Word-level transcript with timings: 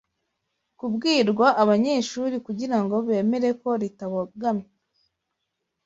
kubwirwa 0.77 1.47
abanyeshuri 1.61 2.35
kugira 2.45 2.77
ngo 2.83 2.95
bemere 3.07 3.49
ko 3.61 3.69
ritabogamye 3.81 4.69